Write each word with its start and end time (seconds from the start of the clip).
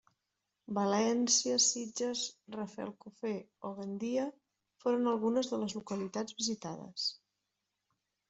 València, 0.75 1.57
Sitges, 1.65 2.21
Rafelcofer 2.55 3.33
o 3.69 3.71
Gandia 3.81 4.25
foren 4.85 5.09
algunes 5.13 5.49
de 5.51 5.59
les 5.65 5.75
localitats 5.81 6.39
visitades. 6.43 7.05